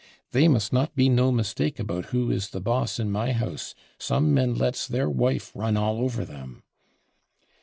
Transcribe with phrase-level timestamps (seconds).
[0.31, 3.75] They must not be /no/ mistake about who is the boss in my house.
[3.99, 6.63] Some men /lets/ their /wife/ run all over them....